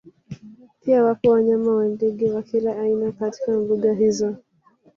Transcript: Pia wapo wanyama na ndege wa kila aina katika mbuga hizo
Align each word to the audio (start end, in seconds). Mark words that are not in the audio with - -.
Pia 0.79 1.03
wapo 1.03 1.29
wanyama 1.31 1.83
na 1.83 1.89
ndege 1.89 2.31
wa 2.31 2.41
kila 2.43 2.81
aina 2.81 3.11
katika 3.11 3.51
mbuga 3.51 3.93
hizo 3.93 4.35